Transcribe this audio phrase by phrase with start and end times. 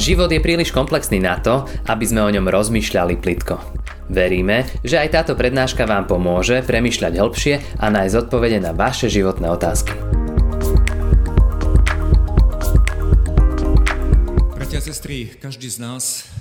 [0.00, 3.60] Život je príliš komplexný na to, aby sme o ňom rozmýšľali plitko.
[4.08, 9.52] Veríme, že aj táto prednáška vám pomôže premýšľať hĺbšie a nájsť odpovede na vaše životné
[9.52, 9.92] otázky.
[14.56, 16.32] Bratia a sestry, každý z nás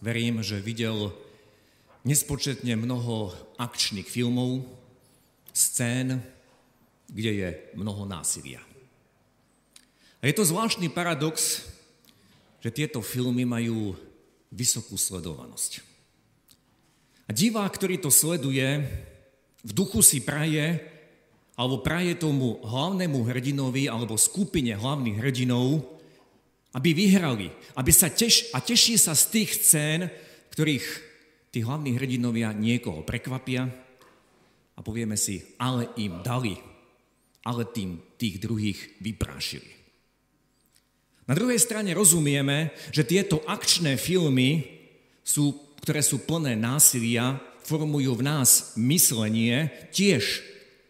[0.00, 1.12] verím, že videl
[2.08, 4.64] nespočetne mnoho akčných filmov,
[5.52, 6.24] scén,
[7.12, 8.64] kde je mnoho násilia.
[10.24, 11.68] A je to zvláštny paradox,
[12.62, 13.98] že tieto filmy majú
[14.54, 15.82] vysokú sledovanosť.
[17.26, 18.86] A divák, ktorý to sleduje,
[19.62, 20.78] v duchu si praje,
[21.58, 25.84] alebo praje tomu hlavnému hrdinovi alebo skupine hlavných hrdinov,
[26.72, 30.00] aby vyhrali, aby sa teš, a teší sa z tých scén,
[30.54, 30.86] ktorých
[31.52, 33.68] tí hlavní hrdinovia niekoho prekvapia
[34.72, 36.56] a povieme si, ale im dali,
[37.44, 39.81] ale tým tých druhých vyprášili.
[41.26, 44.66] Na druhej strane rozumieme, že tieto akčné filmy,
[45.22, 50.42] sú, ktoré sú plné násilia, formujú v nás myslenie, tiež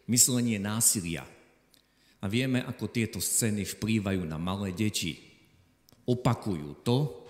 [0.09, 1.29] myslenie násilia.
[2.23, 5.21] A vieme, ako tieto scény vplývajú na malé deti.
[6.09, 7.29] Opakujú to,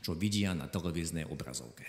[0.00, 1.84] čo vidia na televíznej obrazovke.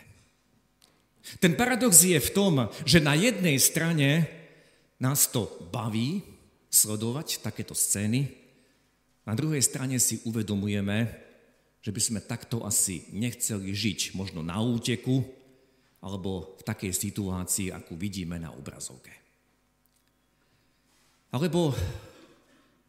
[1.39, 4.27] Ten paradox je v tom, že na jednej strane
[4.99, 6.19] nás to baví
[6.67, 8.42] sledovať takéto scény,
[9.23, 11.07] na druhej strane si uvedomujeme,
[11.83, 15.23] že by sme takto asi nechceli žiť, možno na úteku,
[16.03, 19.11] alebo v takej situácii, akú vidíme na obrazovke.
[21.31, 21.71] Alebo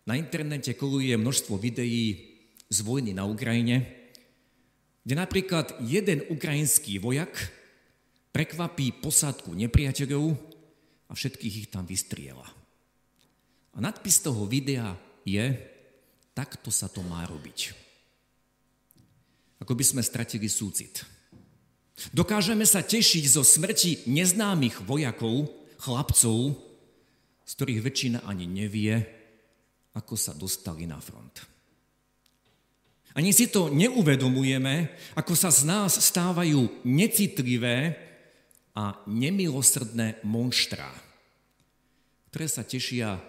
[0.05, 2.35] na internete koluje množstvo videí
[2.67, 3.87] z vojny na Ukrajine,
[5.07, 7.31] kde napríklad jeden ukrajinský vojak
[8.35, 10.35] prekvapí posádku nepriateľov
[11.07, 12.47] a všetkých ich tam vystriela.
[13.75, 15.74] A nadpis toho videa je,
[16.35, 17.71] Takto sa to má robiť.
[19.63, 21.07] Ako by sme stratili súcit.
[22.11, 25.47] Dokážeme sa tešiť zo smrti neznámych vojakov,
[25.79, 26.59] chlapcov,
[27.47, 28.99] z ktorých väčšina ani nevie,
[29.95, 31.47] ako sa dostali na front.
[33.15, 37.95] Ani si to neuvedomujeme, ako sa z nás stávajú necitlivé
[38.75, 40.91] a nemilosrdné monštrá,
[42.35, 43.23] ktoré sa tešia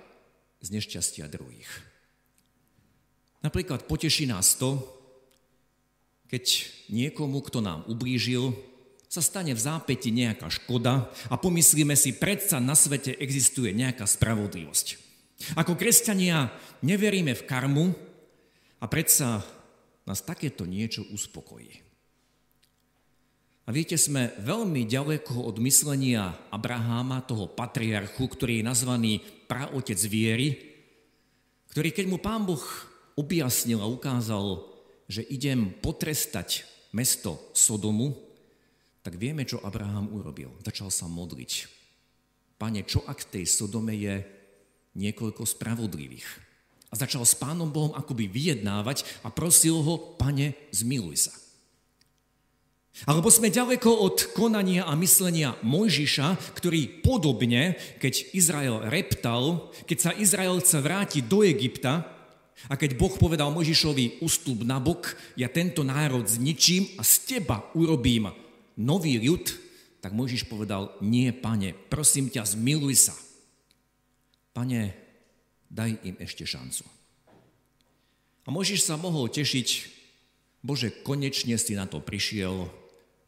[0.58, 1.70] z nešťastia druhých.
[3.46, 4.82] Napríklad poteší nás to,
[6.26, 8.58] keď niekomu, kto nám ublížil,
[9.06, 14.98] sa stane v zápäti nejaká škoda a pomyslíme si, predsa na svete existuje nejaká spravodlivosť.
[15.54, 16.50] Ako kresťania
[16.82, 17.94] neveríme v karmu
[18.82, 19.46] a predsa
[20.10, 21.86] nás takéto niečo uspokojí.
[23.66, 29.14] A viete, sme veľmi ďaleko od myslenia Abraháma, toho patriarchu, ktorý je nazvaný
[29.46, 30.50] praotec viery,
[31.74, 32.62] ktorý keď mu pán Boh
[33.16, 34.64] objasnil a ukázal,
[35.08, 38.16] že idem potrestať mesto Sodomu,
[39.06, 40.50] tak vieme, čo Abraham urobil.
[40.66, 41.70] Začal sa modliť.
[42.58, 44.24] Pane, čo ak v tej Sodome je
[44.98, 46.26] niekoľko spravodlivých?
[46.90, 51.34] A začal s Pánom Bohom akoby vyjednávať a prosil ho, Pane, zmiluj sa.
[53.04, 60.12] Alebo sme ďaleko od konania a myslenia Mojžiša, ktorý podobne, keď Izrael reptal, keď sa
[60.16, 62.15] Izrael chce vrátiť do Egypta,
[62.72, 67.62] a keď Boh povedal Možišovi, ustup na bok, ja tento národ zničím a z teba
[67.76, 68.32] urobím
[68.80, 69.46] nový ľud,
[70.00, 73.16] tak Možiš povedal, nie, pane, prosím ťa, zmiluj sa.
[74.56, 74.94] Pane,
[75.68, 76.86] daj im ešte šancu.
[78.46, 79.98] A Možiš sa mohol tešiť,
[80.66, 82.70] Bože, konečne si na to prišiel,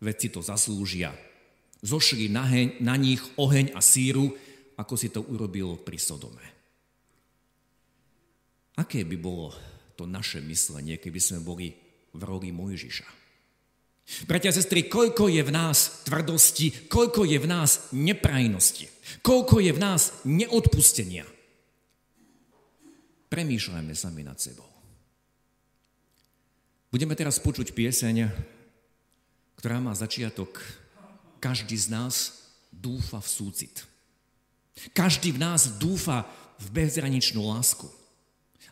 [0.01, 1.13] veď to zaslúžia.
[1.85, 4.33] Zošli na, heň, na nich oheň a síru,
[4.77, 6.56] ako si to urobil pri Sodome.
[8.77, 9.53] Aké by bolo
[9.97, 11.73] to naše myslenie, keby sme boli
[12.13, 13.27] v roli Mojžiša?
[14.23, 18.87] Bratia a sestry, koľko je v nás tvrdosti, koľko je v nás neprajnosti,
[19.19, 21.27] koľko je v nás neodpustenia.
[23.27, 24.69] Premýšľajme sami nad sebou.
[26.87, 28.31] Budeme teraz počuť pieseň,
[29.59, 30.63] ktorá má začiatok
[31.37, 32.16] Každý z nás
[32.73, 33.75] dúfa v súcit.
[34.93, 36.25] Každý v nás dúfa
[36.57, 37.85] v bezhraničnú lásku.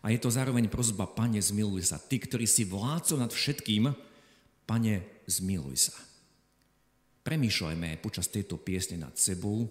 [0.06, 1.98] A je to zároveň prozba, pane, zmiluj sa.
[1.98, 3.90] Ty, ktorý si vládcov nad všetkým,
[4.70, 5.98] pane, zmiluj sa.
[7.26, 9.66] Premýšľajme počas tejto piesne nad sebou,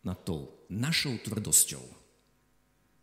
[0.00, 1.84] nad tou našou tvrdosťou,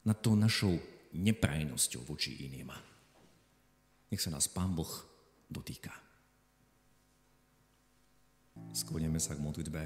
[0.10, 0.82] nad tou našou
[1.14, 2.74] neprajnosťou voči iným.
[4.10, 4.90] Nech sa nás Pán Boh
[5.46, 5.94] dotýka.
[8.74, 9.82] Sklonieme sa k modlitbe.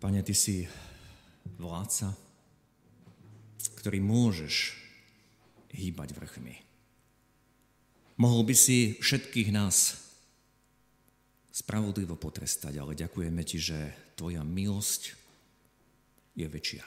[0.00, 0.64] Pane, Ty si
[1.60, 2.31] vládca,
[3.78, 4.74] ktorý môžeš
[5.72, 6.56] hýbať vrchmi.
[8.20, 9.98] Mohol by si všetkých nás
[11.52, 15.12] spravodlivo potrestať, ale ďakujeme ti, že tvoja milosť
[16.38, 16.84] je väčšia.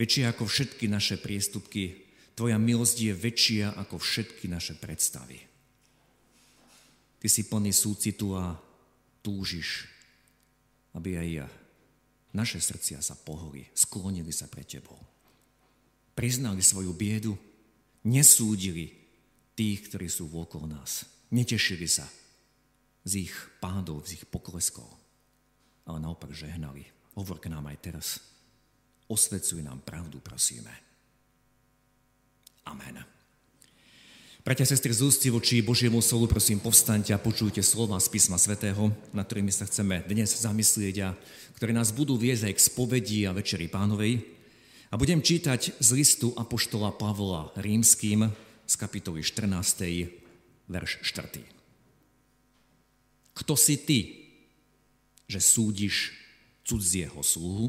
[0.00, 5.38] Väčšia ako všetky naše priestupky, tvoja milosť je väčšia ako všetky naše predstavy.
[7.18, 8.54] Ty si plný súcitu a
[9.20, 9.90] túžiš,
[10.94, 11.46] aby aj ja,
[12.30, 14.98] naše srdcia sa poholi, sklonili sa pre tebou.
[16.18, 17.38] Priznali svoju biedu,
[18.02, 18.90] nesúdili
[19.54, 21.06] tých, ktorí sú okolo nás.
[21.30, 22.10] Netešili sa
[23.06, 24.90] z ich pádov, z ich pokleskov,
[25.86, 26.82] ale naopak žehnali.
[27.14, 28.06] Hovor k nám aj teraz.
[29.06, 30.74] Osvecuj nám pravdu, prosíme.
[32.66, 32.98] Amen.
[34.42, 38.40] Bratia a sestry, z ústy voči Božiemu slovu, prosím, povstaňte a počujte slova z písma
[38.40, 41.08] svätého, na ktorými sa chceme dnes zamyslieť a
[41.54, 44.37] ktoré nás budú viesť aj k spovedi a večeri pánovej.
[44.88, 48.32] A budem čítať z listu Apoštola Pavla rímským,
[48.64, 49.84] z kapitoly 14.
[50.64, 51.44] verš 4.
[53.36, 54.00] Kto si ty,
[55.28, 56.16] že súdiš
[56.64, 57.68] cudzieho sluhu?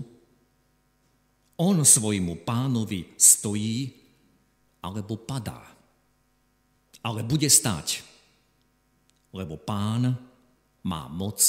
[1.60, 3.92] On svojmu pánovi stojí
[4.80, 5.75] alebo padá.
[7.04, 8.00] Ale bude stáť,
[9.36, 10.16] lebo pán
[10.88, 11.39] má moc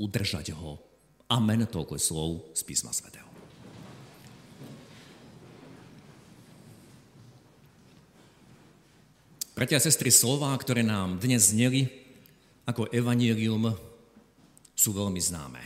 [0.00, 0.80] udržať ho.
[1.28, 3.29] Amen, toľko slov z písma svätého.
[9.60, 11.84] Bratia a sestry, slova, ktoré nám dnes zneli
[12.64, 13.76] ako evanílium,
[14.72, 15.60] sú veľmi známe.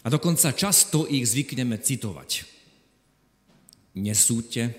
[0.00, 2.48] A dokonca často ich zvykneme citovať.
[4.00, 4.72] Nesúďte,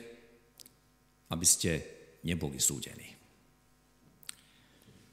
[1.30, 1.86] aby ste
[2.25, 3.13] neboli súdení.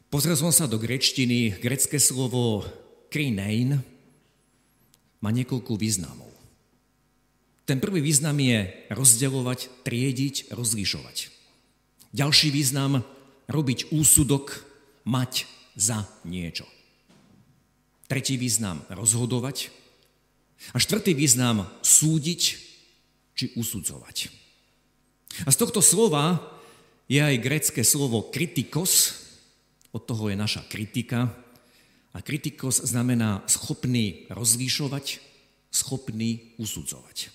[0.08, 1.60] Pozrel som sa do grečtiny.
[1.60, 2.64] Grecké slovo
[3.12, 3.76] krinein
[5.20, 6.32] má niekoľko významov.
[7.68, 11.37] Ten prvý význam je rozdeľovať, triediť, rozlišovať.
[12.12, 13.04] Ďalší význam
[13.48, 14.64] robiť úsudok,
[15.08, 16.68] mať za niečo.
[18.08, 19.72] Tretí význam rozhodovať.
[20.72, 22.42] A štvrtý význam súdiť
[23.32, 24.28] či usudzovať.
[25.46, 26.42] A z tohto slova
[27.06, 29.24] je aj grecké slovo kritikos,
[29.94, 31.32] od toho je naša kritika.
[32.12, 35.20] A kritikos znamená schopný rozlíšovať,
[35.70, 37.30] schopný usudzovať.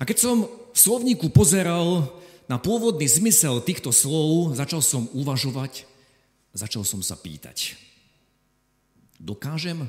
[0.00, 2.08] A keď som v slovníku pozeral
[2.44, 5.88] na pôvodný zmysel týchto slov začal som uvažovať,
[6.52, 7.80] začal som sa pýtať.
[9.16, 9.88] Dokážem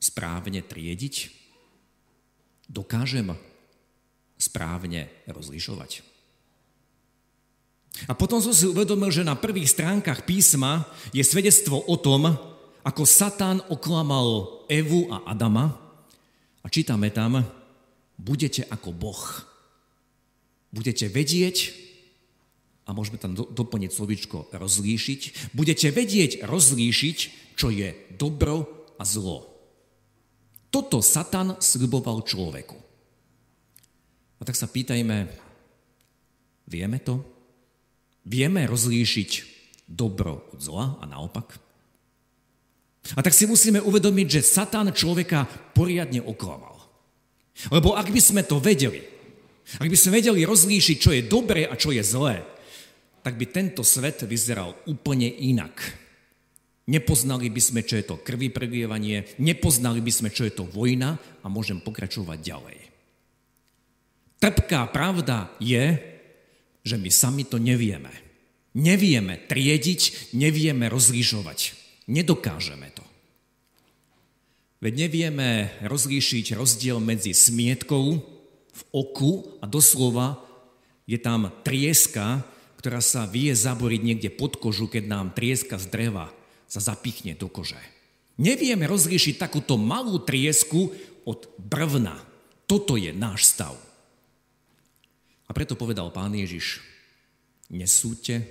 [0.00, 1.32] správne triediť?
[2.66, 3.36] Dokážem
[4.40, 6.00] správne rozlišovať?
[8.04, 10.84] A potom som si uvedomil, že na prvých stránkach písma
[11.16, 12.28] je svedectvo o tom,
[12.84, 15.72] ako Satan oklamal Evu a Adama.
[16.60, 17.40] A čítame tam,
[18.20, 19.20] budete ako Boh
[20.76, 21.72] budete vedieť,
[22.86, 27.18] a môžeme tam doplniť slovičko rozlíšiť, budete vedieť rozlíšiť,
[27.56, 28.68] čo je dobro
[29.00, 29.48] a zlo.
[30.70, 32.76] Toto Satan sľuboval človeku.
[34.36, 35.26] A tak sa pýtajme,
[36.68, 37.24] vieme to?
[38.28, 39.30] Vieme rozlíšiť
[39.88, 41.56] dobro od zla a naopak?
[43.14, 46.76] A tak si musíme uvedomiť, že Satan človeka poriadne oklamal.
[47.72, 49.15] Lebo ak by sme to vedeli,
[49.66, 52.46] ak by sme vedeli rozlíšiť, čo je dobré a čo je zlé,
[53.26, 55.82] tak by tento svet vyzeral úplne inak.
[56.86, 61.18] Nepoznali by sme, čo je to krvi prelievanie, nepoznali by sme, čo je to vojna
[61.42, 62.78] a môžem pokračovať ďalej.
[64.38, 65.98] Trpká pravda je,
[66.86, 68.14] že my sami to nevieme.
[68.78, 71.74] Nevieme triediť, nevieme rozlížovať.
[72.06, 73.02] Nedokážeme to.
[74.78, 78.35] Veď nevieme rozlíšiť rozdiel medzi smietkou,
[78.76, 80.36] v oku a doslova
[81.08, 82.44] je tam trieska,
[82.76, 86.28] ktorá sa vie zaboriť niekde pod kožu, keď nám trieska z dreva
[86.68, 87.80] sa zapichne do kože.
[88.36, 90.92] Nevieme rozlíšiť takúto malú triesku
[91.24, 92.20] od brvna.
[92.68, 93.72] Toto je náš stav.
[95.46, 96.82] A preto povedal pán Ježiš,
[97.72, 98.44] nesúďte,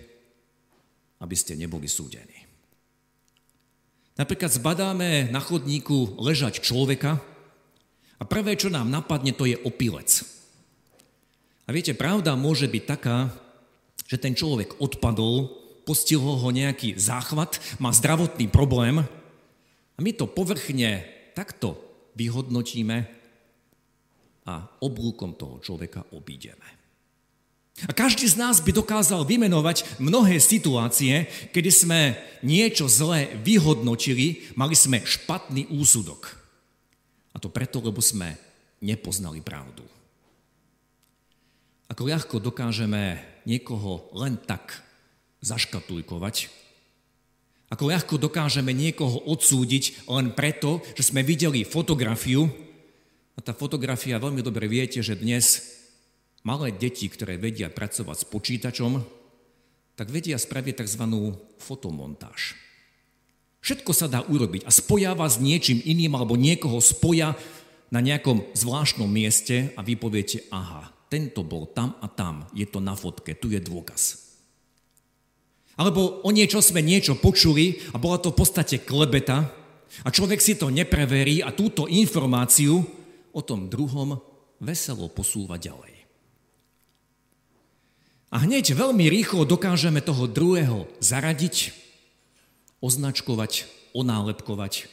[1.20, 2.48] aby ste neboli súdení.
[4.16, 7.20] Napríklad zbadáme na chodníku ležať človeka,
[8.16, 10.24] a prvé, čo nám napadne, to je opilec.
[11.66, 13.34] A viete, pravda môže byť taká,
[14.06, 15.50] že ten človek odpadol,
[15.84, 19.02] postihol ho nejaký záchvat, má zdravotný problém
[19.96, 21.02] a my to povrchne
[21.34, 21.78] takto
[22.14, 22.98] vyhodnotíme
[24.46, 24.54] a
[24.86, 26.76] oblúkom toho človeka obídeme.
[27.84, 34.80] A každý z nás by dokázal vymenovať mnohé situácie, kedy sme niečo zlé vyhodnotili, mali
[34.80, 36.45] sme špatný úsudok.
[37.36, 38.40] A to preto, lebo sme
[38.80, 39.84] nepoznali pravdu.
[41.92, 44.82] Ako ľahko dokážeme niekoho len tak
[45.46, 46.50] zaškatulkovať.
[47.70, 52.50] Ako ľahko dokážeme niekoho odsúdiť len preto, že sme videli fotografiu.
[53.36, 55.76] A tá fotografia, veľmi dobre viete, že dnes
[56.42, 58.92] malé deti, ktoré vedia pracovať s počítačom,
[59.94, 61.04] tak vedia spraviť tzv.
[61.60, 62.65] fotomontáž.
[63.66, 67.34] Všetko sa dá urobiť a spoja vás niečím iným alebo niekoho spoja
[67.90, 72.78] na nejakom zvláštnom mieste a vy poviete, aha, tento bol tam a tam, je to
[72.78, 74.22] na fotke, tu je dôkaz.
[75.82, 79.50] Alebo o niečo sme niečo počuli a bola to v podstate klebeta
[80.06, 82.86] a človek si to nepreverí a túto informáciu
[83.34, 84.22] o tom druhom
[84.62, 86.06] veselo posúva ďalej.
[88.30, 91.85] A hneď veľmi rýchlo dokážeme toho druhého zaradiť,
[92.86, 93.66] označkovať,
[93.98, 94.86] onálepkovať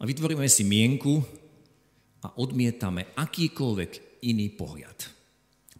[0.00, 1.20] a vytvoríme si mienku
[2.24, 4.98] a odmietame akýkoľvek iný pohľad.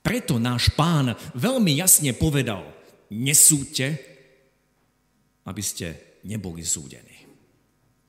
[0.05, 2.67] Preto náš pán veľmi jasne povedal,
[3.09, 3.97] nesúďte,
[5.49, 7.25] aby ste neboli súdení.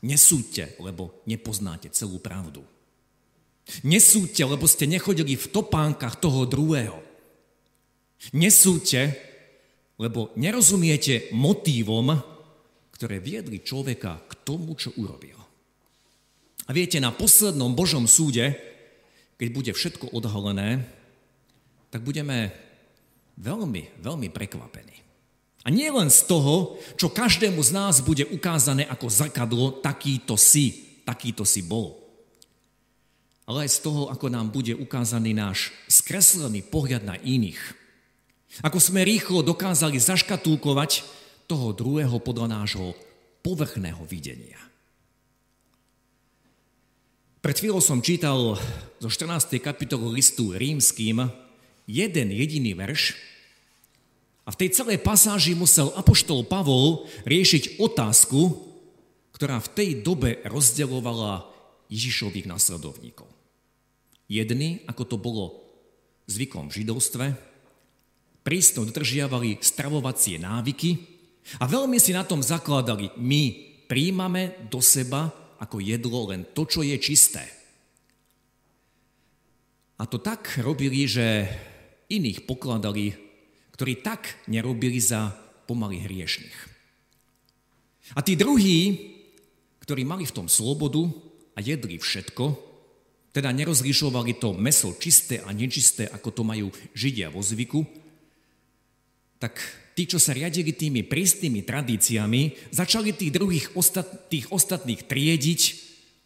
[0.03, 2.65] Nesúďte, lebo nepoznáte celú pravdu.
[3.87, 6.99] Nesúďte, lebo ste nechodili v topánkach toho druhého.
[8.35, 9.15] Nesúďte,
[9.95, 12.32] lebo nerozumiete motívom,
[13.03, 15.35] ktoré viedli človeka k tomu, čo urobil.
[16.63, 18.55] A viete, na poslednom Božom súde,
[19.35, 20.87] keď bude všetko odhalené,
[21.91, 22.55] tak budeme
[23.35, 25.03] veľmi, veľmi prekvapení.
[25.63, 30.95] A nie len z toho, čo každému z nás bude ukázané ako zrkadlo, takýto si,
[31.03, 31.99] takýto si bol.
[33.43, 37.59] Ale aj z toho, ako nám bude ukázaný náš skreslený pohľad na iných.
[38.63, 42.95] Ako sme rýchlo dokázali zaškatulkovať toho druhého podľa nášho
[43.43, 44.59] povrchného videnia.
[47.43, 48.55] Pred chvíľou som čítal
[49.03, 49.59] zo 14.
[49.59, 51.27] kapitolu listu rímským
[51.83, 53.19] jeden jediný verš
[54.47, 58.71] a v tej celej pasáži musel apoštol Pavol riešiť otázku,
[59.35, 61.43] ktorá v tej dobe rozdeľovala
[61.91, 63.27] Ježišových nasledovníkov.
[64.31, 65.67] Jedni, ako to bolo
[66.31, 67.25] zvykom v židovstve,
[68.47, 71.12] prísno dodržiavali stravovacie návyky,
[71.59, 73.11] a veľmi si na tom zakladali.
[73.19, 73.51] My
[73.87, 77.43] príjmame do seba ako jedlo len to, čo je čisté.
[79.99, 81.47] A to tak robili, že
[82.11, 83.15] iných pokladali,
[83.71, 85.31] ktorí tak nerobili za
[85.63, 86.57] pomaly hriešných.
[88.13, 88.99] A tí druhí,
[89.79, 91.07] ktorí mali v tom slobodu
[91.55, 92.73] a jedli všetko,
[93.33, 97.81] teda nerozlišovali to meso čisté a nečisté, ako to majú Židia vo zvyku,
[99.41, 99.57] tak
[99.93, 105.61] tí, čo sa riadili tými prísnymi tradíciami, začali tých druhých ostat, tých ostatných triediť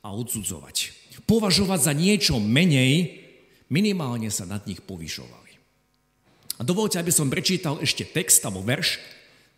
[0.04, 0.96] a odsudzovať.
[1.28, 3.20] Považovať za niečo menej,
[3.68, 5.52] minimálne sa nad nich povyšovali.
[6.58, 8.98] A dovolte, aby som prečítal ešte text alebo verš,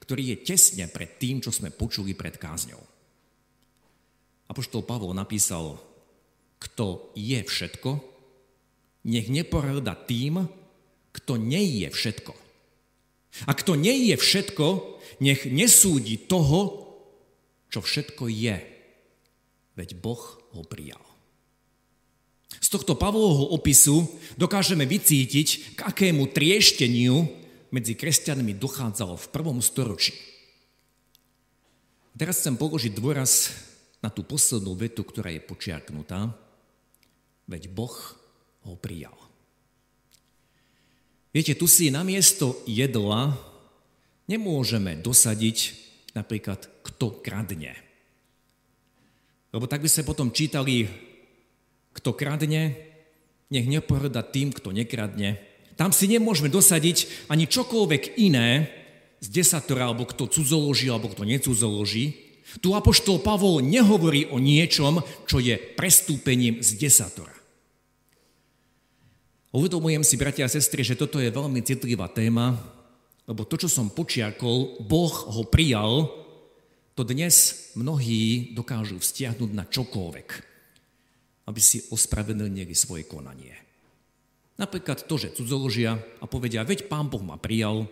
[0.03, 2.81] ktorý je tesne pred tým, čo sme počuli pred kázňou.
[4.49, 5.77] Apoštol Pavol napísal,
[6.57, 8.01] kto je všetko,
[9.05, 10.49] nech neporada tým,
[11.13, 12.48] kto nie je všetko.
[13.45, 16.89] A nie je všetko, nech nesúdi toho,
[17.69, 18.57] čo všetko je.
[19.77, 20.21] Veď Boh
[20.55, 21.01] ho prijal.
[22.59, 27.29] Z tohto Pavlovho opisu dokážeme vycítiť, k akému triešteniu
[27.69, 30.17] medzi kresťanmi dochádzalo v prvom storočí.
[32.17, 33.53] Teraz chcem položiť dôraz
[34.03, 36.35] na tú poslednú vetu, ktorá je počiarknutá.
[37.47, 37.95] Veď Boh
[38.67, 39.15] ho prijal.
[41.29, 43.37] Viete, tu si namiesto jedla
[44.29, 45.57] nemôžeme dosadiť
[46.13, 47.73] napríklad kto kradne.
[49.49, 50.85] Lebo tak by sme potom čítali,
[51.97, 52.77] kto kradne,
[53.49, 55.41] nech nepohrda tým, kto nekradne.
[55.73, 58.69] Tam si nemôžeme dosadiť ani čokoľvek iné
[59.17, 62.29] z desatora, alebo kto cudzoloží, alebo kto necudzoloží.
[62.61, 67.38] Tu Apoštol Pavol nehovorí o niečom, čo je prestúpením z desatora.
[69.49, 72.53] Uvedomujem si, bratia a sestry, že toto je veľmi citlivá téma,
[73.25, 76.05] lebo to, čo som počiarkol, Boh ho prijal,
[76.93, 80.29] to dnes mnohí dokážu vztiahnuť na čokoľvek,
[81.49, 83.57] aby si ospravedlnili svoje konanie.
[84.61, 87.89] Napríklad to, že cudzoložia a povedia, veď pán Boh ma prijal,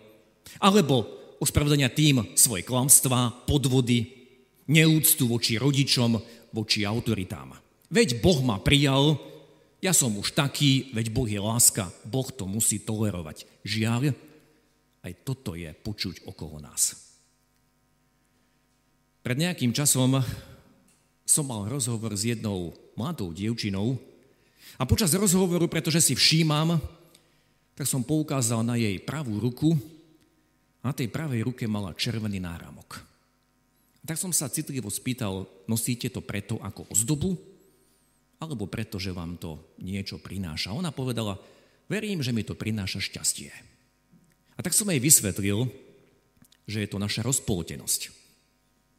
[0.61, 1.09] alebo
[1.41, 4.05] ospravedlenia tým svoje klamstvá, podvody,
[4.69, 6.21] neúctu voči rodičom,
[6.53, 7.57] voči autoritám.
[7.89, 9.17] Veď Boh ma prijal,
[9.77, 13.45] ja som už taký, veď Boh je láska, Boh to musí tolerovať.
[13.61, 14.13] Žiaľ,
[15.05, 17.07] aj toto je počuť okolo nás.
[19.21, 20.23] Pred nejakým časom
[21.27, 23.99] som mal rozhovor s jednou mladou dievčinou
[24.79, 26.79] a počas rozhovoru, pretože si všímam,
[27.77, 29.77] tak som poukázal na jej pravú ruku
[30.81, 33.03] a Na tej pravej ruke mala červený náramok.
[34.07, 37.35] Tak som sa citlivo spýtal, nosíte to preto ako ozdobu?
[38.37, 40.73] Alebo preto, že vám to niečo prináša?
[40.73, 41.41] Ona povedala,
[41.89, 43.49] verím, že mi to prináša šťastie.
[44.57, 45.65] A tak som jej vysvetlil,
[46.69, 48.13] že je to naša rozpoltenosť.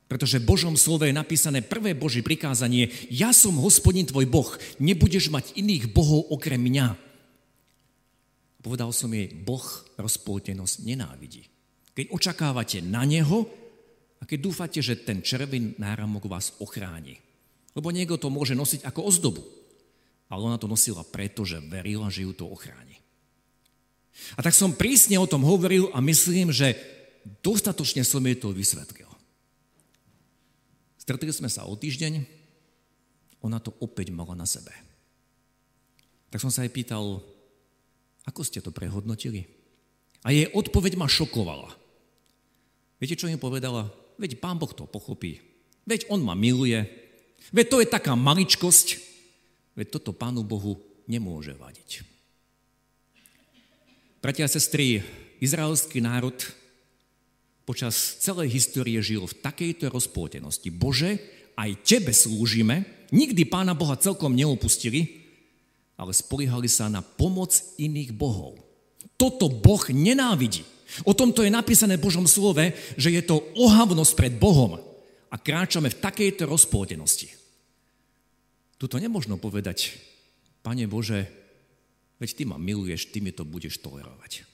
[0.09, 5.29] Pretože v Božom slove je napísané prvé Boží prikázanie, ja som hospodin tvoj Boh, nebudeš
[5.29, 6.97] mať iných bohov okrem mňa.
[8.65, 9.63] Povedal som jej, Boh
[10.01, 11.45] rozpoltenosť nenávidí.
[11.93, 13.47] Keď očakávate na Neho
[14.19, 17.28] a keď dúfate, že ten červený náramok vás ochráni.
[17.79, 19.47] Lebo niekto to môže nosiť ako ozdobu.
[20.27, 22.99] Ale ona to nosila preto, že verila, že ju to ochráni.
[24.35, 26.75] A tak som prísne o tom hovoril a myslím, že
[27.39, 29.07] dostatočne som jej to vysvetlil.
[30.99, 32.27] Stretli sme sa o týždeň,
[33.47, 34.75] ona to opäť mala na sebe.
[36.35, 37.23] Tak som sa jej pýtal,
[38.27, 39.47] ako ste to prehodnotili?
[40.27, 41.71] A jej odpoveď ma šokovala.
[42.99, 43.87] Viete, čo im povedala?
[44.19, 45.39] Veď pán Boh to pochopí.
[45.87, 47.08] Veď on ma miluje.
[47.53, 49.01] Veď to je taká maličkosť.
[49.79, 50.77] Veď toto pánu Bohu
[51.09, 52.05] nemôže vadiť.
[54.19, 55.01] Bratia a sestry,
[55.39, 56.35] izraelský národ
[57.63, 60.69] počas celej histórie žil v takejto rozpoltenosti.
[60.75, 61.23] Bože,
[61.55, 65.25] aj Tebe slúžime, nikdy Pána Boha celkom neopustili,
[65.95, 68.59] ale spoliehali sa na pomoc iných bohov.
[69.19, 70.67] Toto Boh nenávidí.
[71.05, 74.88] O tomto je napísané v Božom slove, že je to ohavnosť pred Bohom
[75.29, 77.29] a kráčame v takejto rozpoltenosti.
[78.79, 79.99] Tuto nemožno povedať,
[80.63, 81.27] Pane Bože,
[82.23, 84.47] veď Ty ma miluješ, Ty mi to budeš tolerovať.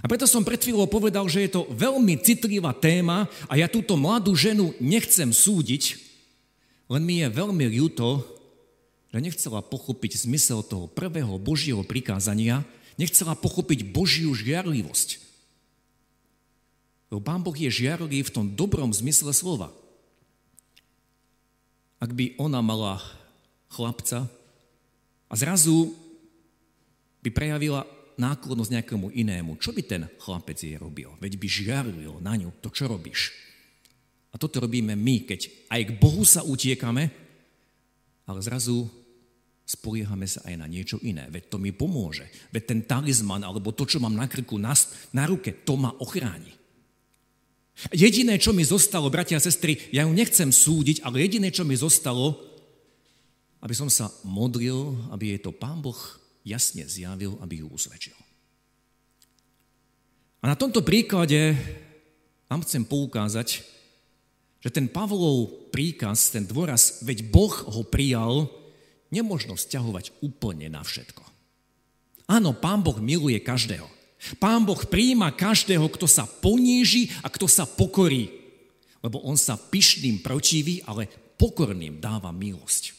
[0.00, 4.00] A preto som pred chvíľou povedal, že je to veľmi citlivá téma a ja túto
[4.00, 6.00] mladú ženu nechcem súdiť,
[6.88, 8.24] len mi je veľmi ľúto,
[9.12, 12.64] že nechcela pochopiť zmysel toho prvého Božieho prikázania,
[12.96, 15.19] nechcela pochopiť Božiu žiarlivosť.
[17.10, 19.74] Lebo Pán Boh je žiarlivý v tom dobrom zmysle slova.
[21.98, 23.02] Ak by ona mala
[23.68, 24.30] chlapca
[25.26, 25.92] a zrazu
[27.20, 27.84] by prejavila
[28.16, 31.12] náklonnosť nejakému inému, čo by ten chlapec jej robil?
[31.18, 33.34] Veď by žiaril na ňu to, čo robíš.
[34.30, 37.10] A toto robíme my, keď aj k Bohu sa utiekame,
[38.30, 38.86] ale zrazu
[39.66, 41.26] spoliehame sa aj na niečo iné.
[41.26, 42.30] Veď to mi pomôže.
[42.54, 44.70] Veď ten talizman, alebo to, čo mám na krku, na,
[45.10, 46.59] na ruke, to ma ochráni.
[47.88, 51.72] Jediné, čo mi zostalo, bratia a sestry, ja ju nechcem súdiť, ale jediné, čo mi
[51.72, 52.36] zostalo,
[53.64, 55.96] aby som sa modlil, aby jej to Pán Boh
[56.44, 58.16] jasne zjavil, aby ju usvedčil.
[60.40, 61.56] A na tomto príklade
[62.48, 63.64] vám chcem poukázať,
[64.60, 68.48] že ten Pavlov príkaz, ten dôraz, veď Boh ho prijal,
[69.08, 71.24] nemožno vzťahovať úplne na všetko.
[72.28, 73.99] Áno, Pán Boh miluje každého.
[74.36, 78.28] Pán Boh príjima každého, kto sa poníži a kto sa pokorí.
[79.00, 81.08] Lebo on sa pyšným protiví, ale
[81.40, 82.92] pokorným dáva milosť.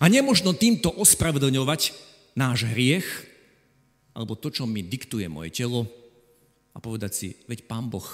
[0.00, 1.92] A nemožno týmto ospravedlňovať
[2.32, 3.04] náš hriech,
[4.16, 5.84] alebo to, čo mi diktuje moje telo
[6.72, 8.06] a povedať si, veď Pán Boh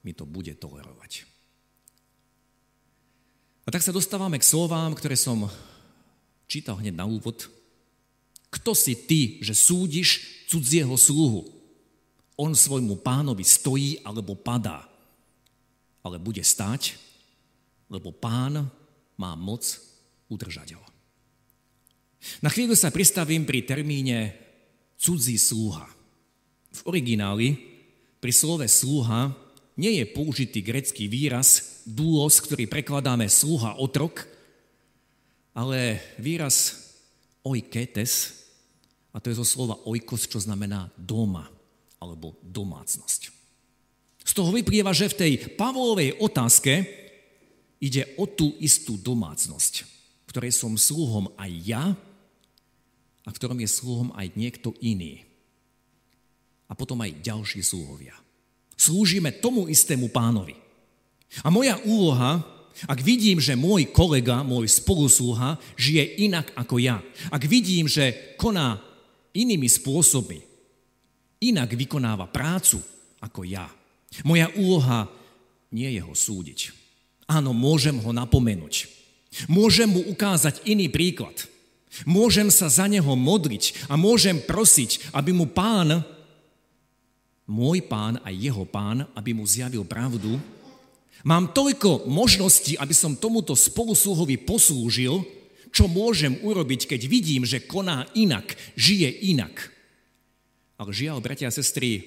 [0.00, 1.28] mi to bude tolerovať.
[3.66, 5.50] A tak sa dostávame k slovám, ktoré som
[6.46, 7.50] čítal hneď na úvod.
[8.48, 11.55] Kto si ty, že súdiš cudzieho sluhu?
[12.36, 14.84] On svojmu pánovi stojí alebo padá.
[16.04, 17.00] Ale bude stať,
[17.88, 18.68] lebo pán
[19.16, 19.64] má moc
[20.28, 20.84] udržať ho.
[22.44, 24.36] Na chvíľu sa pristavím pri termíne
[25.00, 25.88] cudzí sluha.
[26.76, 27.56] V origináli
[28.20, 29.32] pri slove sluha
[29.80, 34.28] nie je použitý grecký výraz duos, ktorý prekladáme sluha otrok,
[35.56, 36.84] ale výraz
[37.40, 38.44] oiketes,
[39.14, 41.55] a to je zo slova oikos, čo znamená doma
[42.06, 43.34] alebo domácnosť.
[44.26, 46.86] Z toho vyplýva, že v tej Pavlovej otázke
[47.82, 49.86] ide o tú istú domácnosť,
[50.30, 51.84] ktorej som sluhom aj ja
[53.26, 55.26] a ktorom je sluhom aj niekto iný.
[56.66, 58.14] A potom aj ďalší sluhovia.
[58.74, 60.58] Slúžime tomu istému pánovi.
[61.46, 62.42] A moja úloha,
[62.90, 66.98] ak vidím, že môj kolega, môj spolusluha žije inak ako ja,
[67.30, 68.82] ak vidím, že koná
[69.32, 70.55] inými spôsobmi,
[71.42, 72.80] inak vykonáva prácu
[73.20, 73.66] ako ja,
[74.22, 75.08] moja úloha
[75.72, 76.72] nie je ho súdiť.
[77.26, 78.86] Áno, môžem ho napomenúť.
[79.50, 81.34] Môžem mu ukázať iný príklad–
[82.04, 86.04] Môžem sa za neho modliť a môžem prosiť, aby mu pán,
[87.48, 90.36] môj pán a jeho pán, aby mu zjavil pravdu.
[91.24, 95.24] Mám toľko možností, aby som tomuto spolusluhovi poslúžil,
[95.72, 99.72] čo môžem urobiť, keď vidím, že koná inak, žije inak.
[100.76, 102.04] Ale žiaľ, bratia a sestry,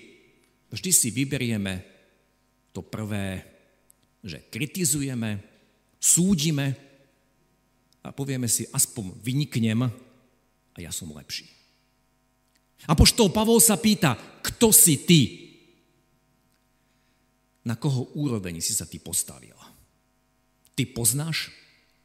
[0.69, 1.81] vždy si vyberieme
[2.69, 3.41] to prvé,
[4.21, 5.41] že kritizujeme,
[5.97, 6.77] súdime
[8.05, 11.49] a povieme si, aspoň vyniknem a ja som lepší.
[12.87, 15.21] A poštol Pavol sa pýta, kto si ty?
[17.67, 19.57] Na koho úroveň si sa ty postavil?
[20.79, 21.51] Ty poznáš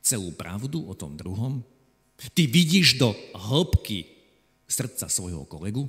[0.03, 1.63] celú pravdu o tom druhom?
[2.35, 4.09] Ty vidíš do hĺbky
[4.67, 5.87] srdca svojho kolegu?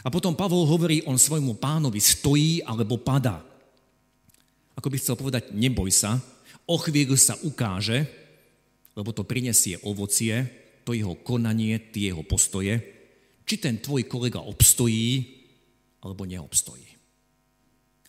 [0.00, 3.44] A potom Pavol hovorí, on svojmu pánovi stojí alebo padá.
[4.78, 6.16] Ako by chcel povedať, neboj sa,
[6.64, 8.08] o chvíľu sa ukáže,
[8.96, 10.46] lebo to prinesie ovocie,
[10.86, 12.80] to jeho konanie, tie jeho postoje,
[13.44, 15.40] či ten tvoj kolega obstojí,
[16.00, 16.88] alebo neobstojí.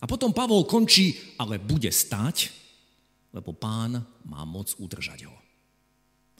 [0.01, 2.49] A potom Pavol končí, ale bude stať,
[3.35, 5.35] lebo pán má moc udržať ho.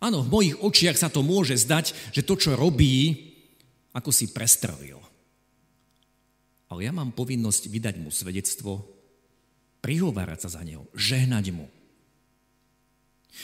[0.02, 3.30] Áno, v mojich očiach sa to môže zdať, že to, čo robí,
[3.94, 4.98] ako si prestrelil.
[6.72, 8.88] Ale ja mám povinnosť vydať mu svedectvo,
[9.84, 11.68] prihovárať sa za neho, žehnať mu.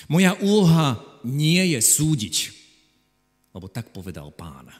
[0.08, 2.36] Moja úloha nie je súdiť,
[3.52, 4.72] lebo tak povedal pán.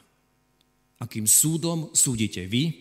[0.96, 2.72] Akým súdom súdite vy,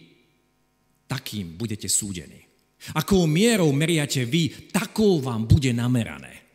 [1.12, 2.48] takým budete súdení.
[2.96, 6.46] Akou mierou meriate vy, takou vám bude namerané.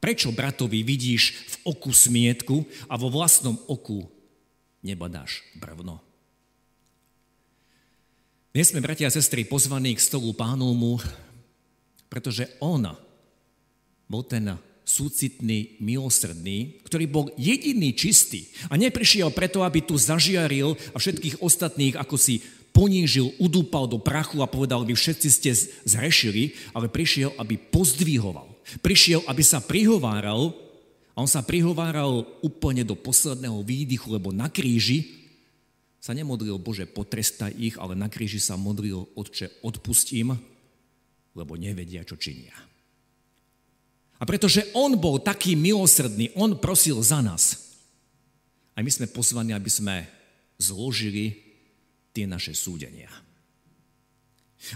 [0.00, 4.04] Prečo bratovi vidíš v oku smietku a vo vlastnom oku
[4.84, 6.09] nebadáš brvno?
[8.50, 10.98] Dnes sme, bratia a sestry, pozvaní k stolu pánovmu,
[12.10, 12.82] pretože on
[14.10, 20.98] bol ten súcitný, milosrdný, ktorý bol jediný čistý a neprišiel preto, aby tu zažiaril a
[20.98, 22.42] všetkých ostatných ako si
[22.74, 25.54] ponížil, udúpal do prachu a povedal, vy všetci ste
[25.86, 28.50] zrešili, ale prišiel, aby pozdvihoval.
[28.82, 30.58] Prišiel, aby sa prihováral
[31.14, 35.19] a on sa prihováral úplne do posledného výdychu, lebo na kríži
[36.00, 40.32] sa nemodlil, Bože, potrestaj ich, ale na kríži sa modlil, Otče, odpustím,
[41.36, 42.56] lebo nevedia, čo činia.
[44.16, 47.76] A pretože on bol taký milosrdný, on prosil za nás.
[48.72, 50.08] A my sme pozvaní, aby sme
[50.56, 51.36] zložili
[52.16, 53.12] tie naše súdenia.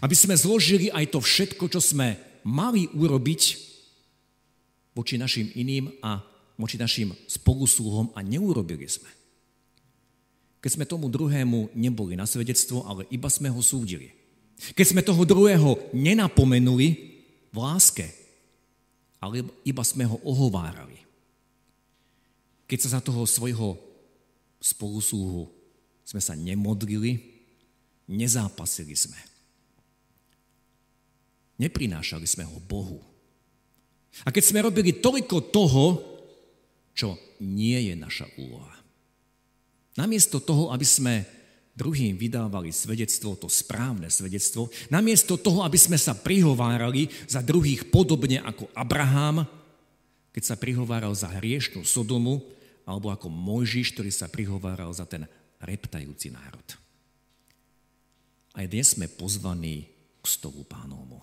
[0.04, 3.42] Aby sme zložili aj to všetko, čo sme mali urobiť
[4.92, 6.20] voči našim iným a
[6.60, 9.23] voči našim spolusúhom a neurobili sme
[10.64, 14.08] keď sme tomu druhému neboli na svedectvo, ale iba sme ho súdili.
[14.72, 16.88] Keď sme toho druhého nenapomenuli
[17.52, 18.08] v láske,
[19.20, 21.04] ale iba sme ho ohovárali.
[22.64, 23.76] Keď sa za toho svojho
[24.56, 25.52] spolusúhu
[26.00, 27.20] sme sa nemodlili,
[28.08, 29.20] nezápasili sme.
[31.60, 33.04] Neprinášali sme ho Bohu.
[34.24, 35.84] A keď sme robili toľko toho,
[36.96, 38.73] čo nie je naša úloha.
[39.94, 41.22] Namiesto toho, aby sme
[41.74, 48.38] druhým vydávali svedectvo, to správne svedectvo, namiesto toho, aby sme sa prihovárali za druhých podobne
[48.42, 49.42] ako Abraham,
[50.34, 52.42] keď sa prihováral za hriešnú Sodomu,
[52.86, 55.26] alebo ako Mojžiš, ktorý sa prihováral za ten
[55.62, 56.68] reptajúci národ.
[58.54, 59.90] Aj dnes sme pozvaní
[60.22, 61.18] k stolu pánovmu.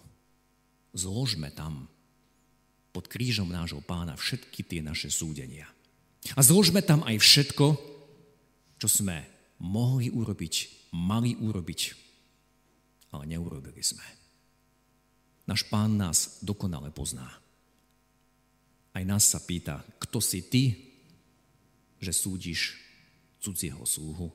[0.92, 1.88] Zložme tam
[2.92, 5.68] pod krížom nášho pána všetky tie naše súdenia.
[6.36, 7.91] A zložme tam aj všetko,
[8.82, 9.22] čo sme
[9.62, 11.82] mohli urobiť, mali urobiť,
[13.14, 14.02] ale neurobili sme.
[15.46, 17.30] Náš pán nás dokonale pozná.
[18.98, 20.64] Aj nás sa pýta, kto si ty,
[22.02, 22.82] že súdiš
[23.38, 24.34] cudzieho sluhu.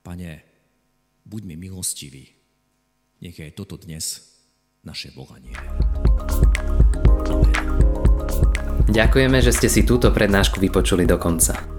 [0.00, 0.40] Pane,
[1.28, 2.32] buď mi milostivý.
[3.20, 4.24] Nech je toto dnes
[4.88, 5.52] naše volanie.
[8.88, 11.78] Ďakujeme, že ste si túto prednášku vypočuli do konca.